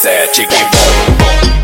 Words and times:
sete 0.00 0.46
que 0.46 0.54
bom. 0.54 1.57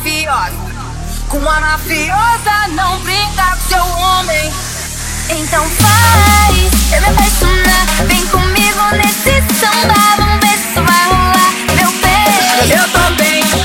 Mafiosa. 0.00 0.56
Com 1.28 1.48
a 1.48 1.60
mafiosa 1.60 2.68
não 2.70 2.98
brinca 3.00 3.44
com 3.44 3.68
seu 3.68 3.86
homem. 3.86 4.52
Então 5.28 5.64
faz, 5.68 6.92
eu 6.92 7.00
me 7.02 7.06
apaixonar. 7.08 7.86
Vem 8.06 8.26
comigo 8.28 8.80
nesse 8.96 9.42
samba, 9.60 9.94
vamos 10.16 10.40
ver 10.40 10.58
se 10.58 10.80
vai 10.80 11.04
rolar. 11.04 11.52
Meu 11.76 11.92
bem, 12.00 12.70
eu 12.76 12.88
tô 12.88 13.14
bem, 13.22 13.59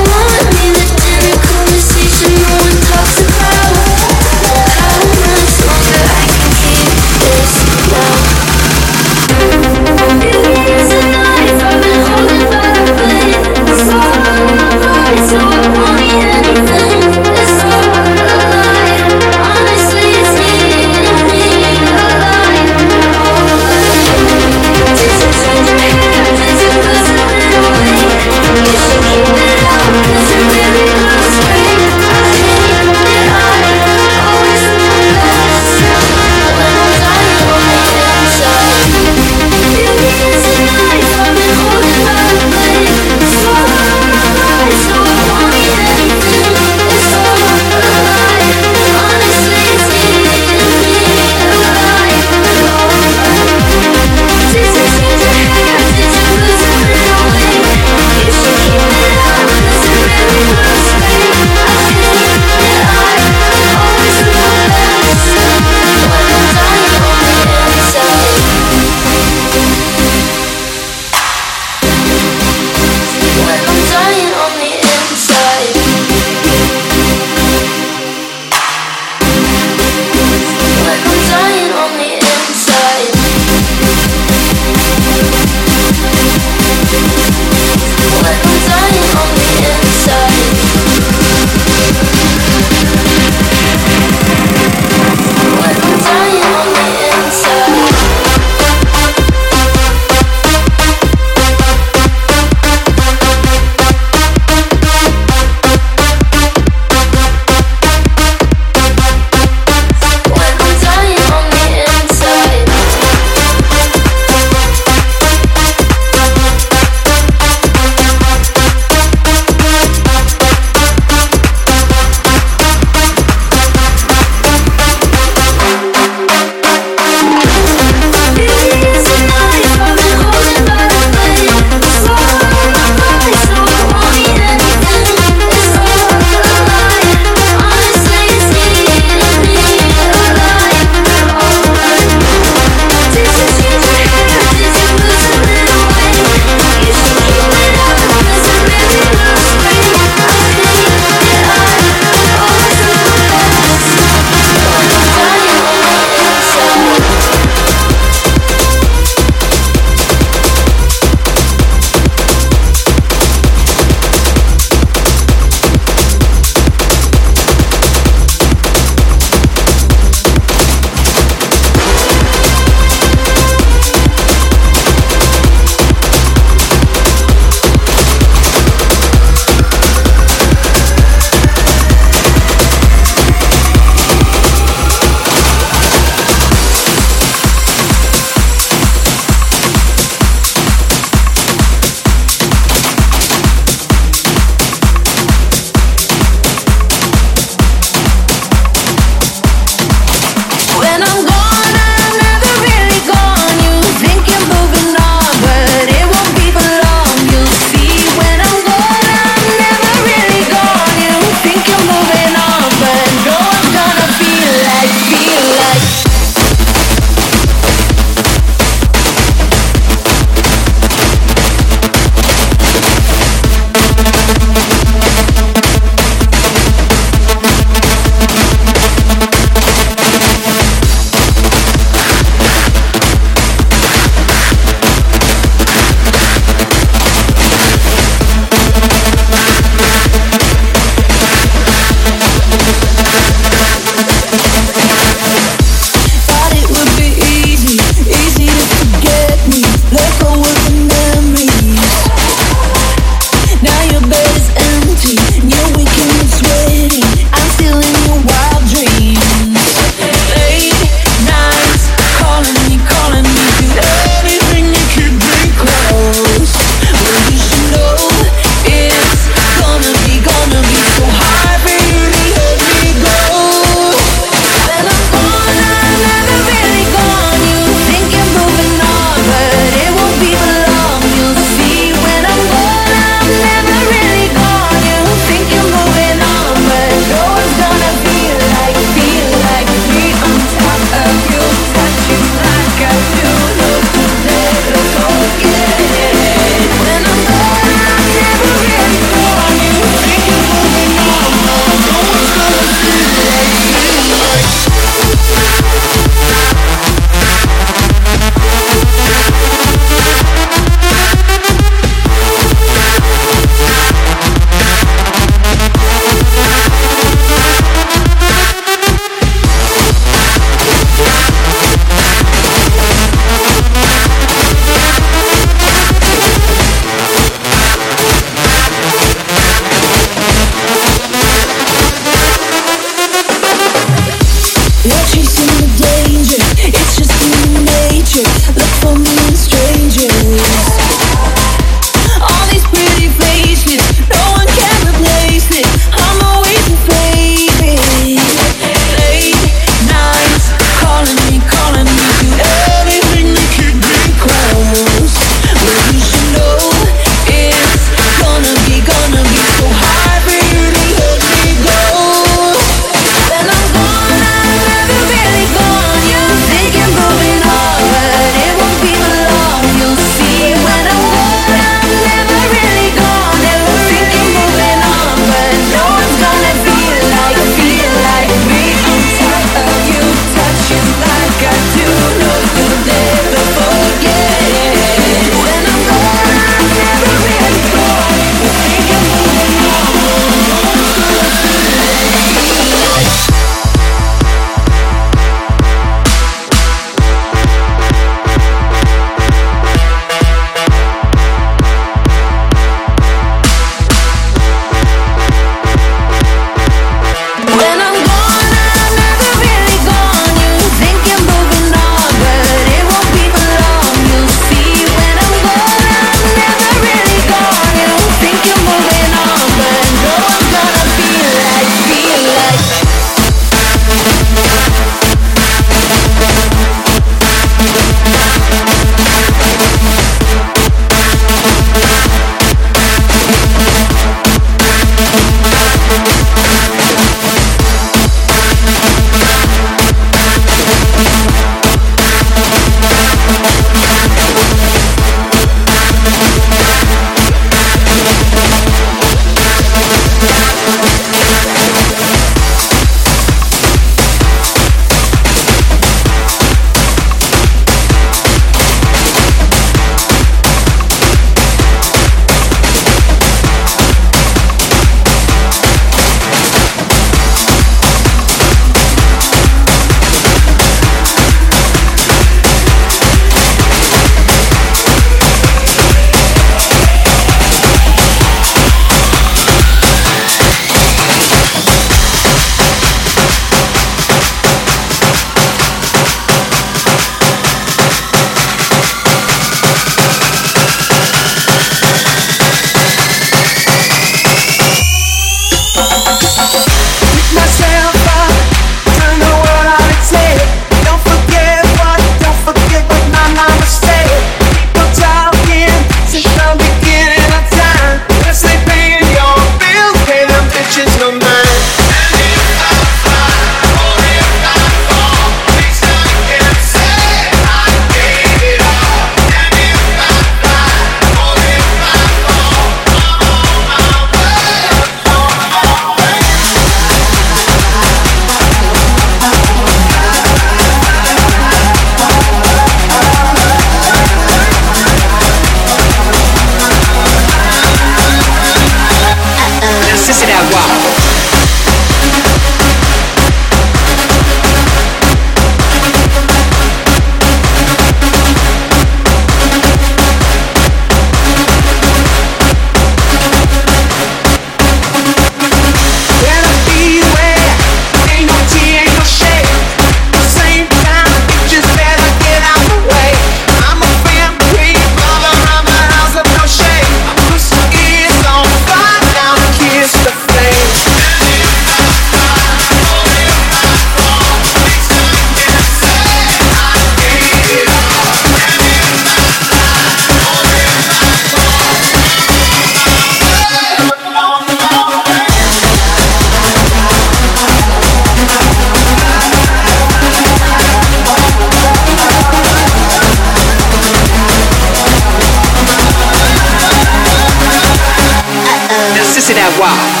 to 599.31 599.35
that 599.35 599.57
wall. 599.59 600.00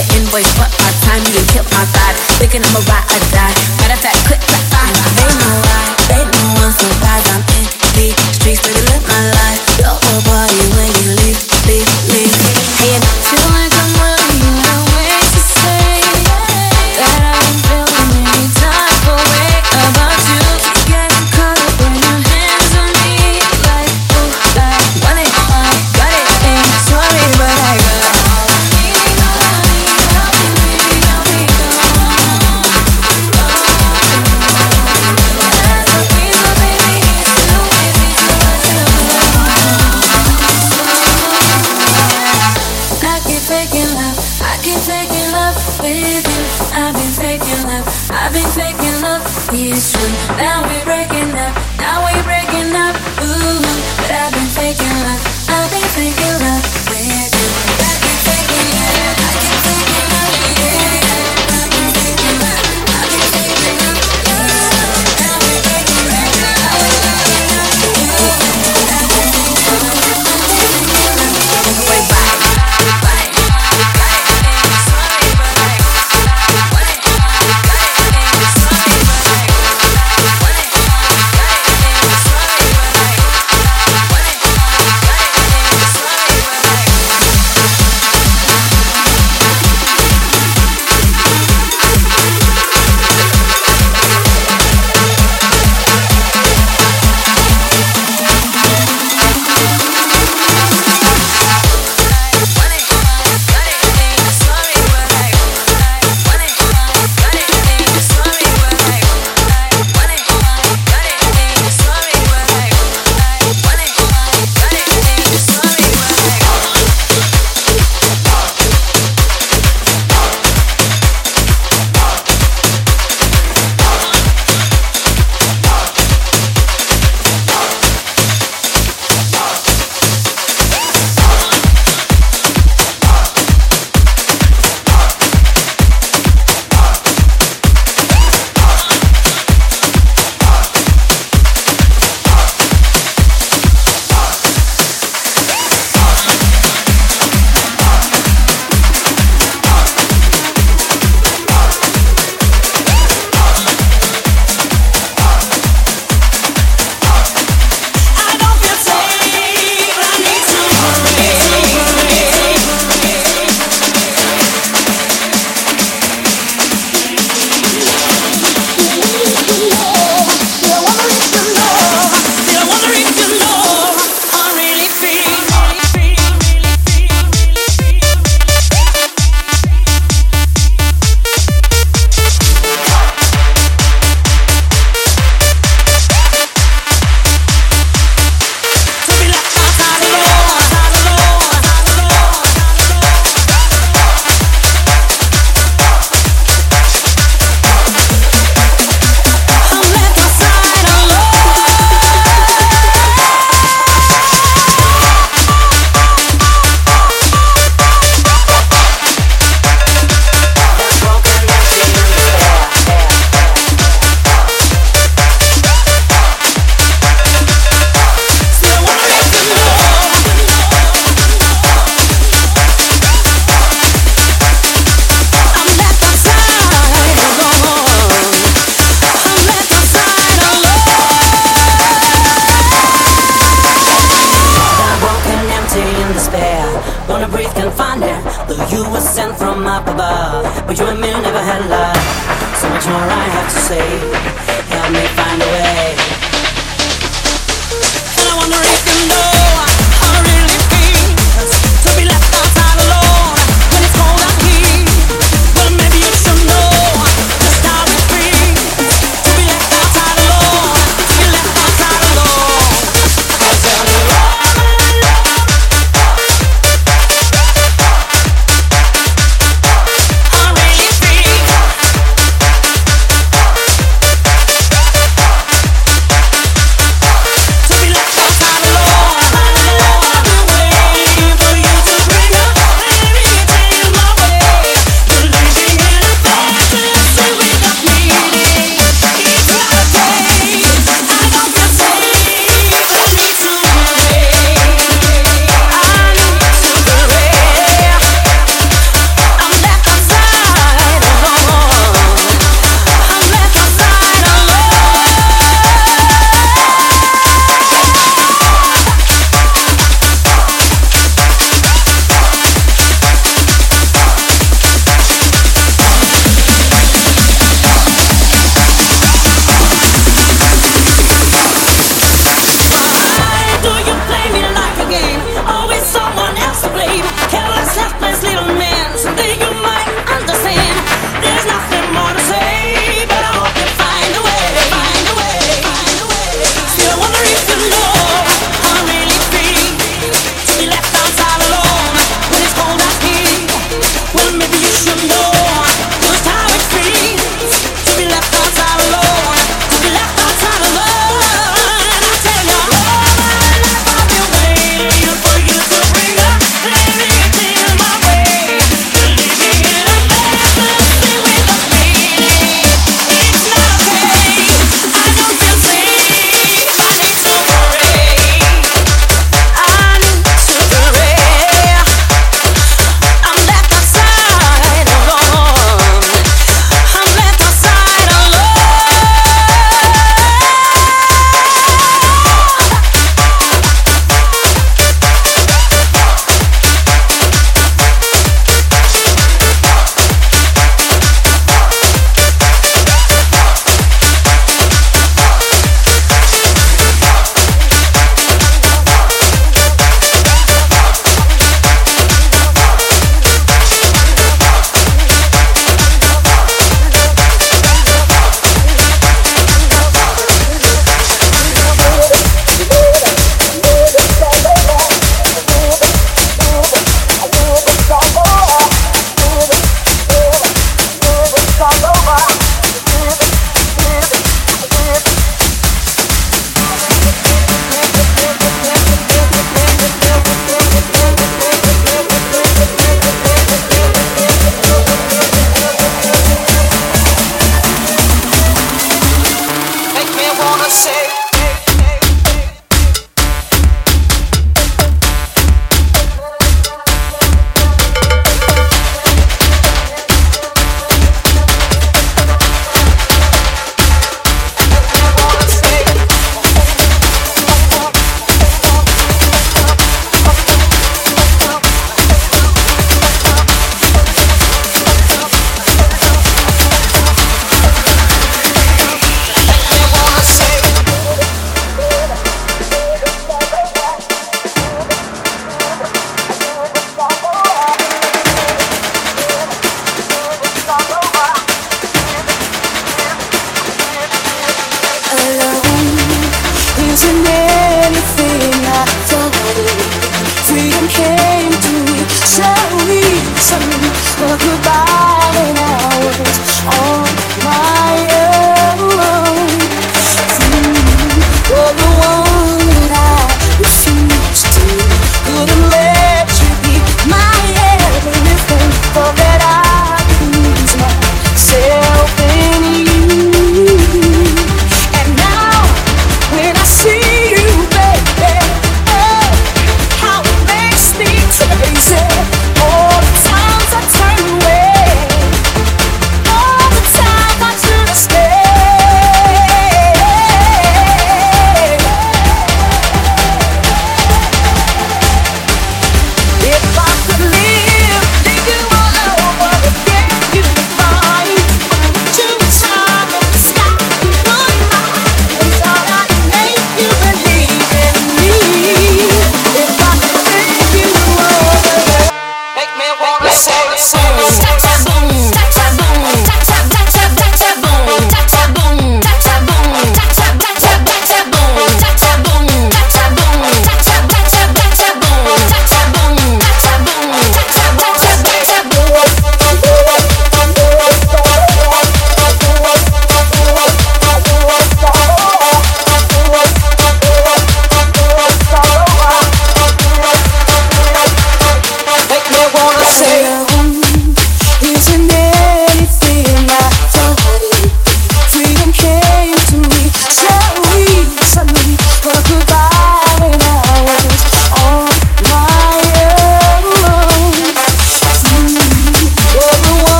the 0.00 0.16
invoice, 0.16 0.48
but 0.56 0.70
my 0.80 0.90
time, 1.04 1.22
you 1.28 1.44
kill 1.52 1.64
my 1.64 1.84
vibe. 1.92 2.16
Thinking 2.38 2.62
I'ma 2.64 2.80
ride 2.88 3.04
or 3.12 3.20
die. 3.32 3.79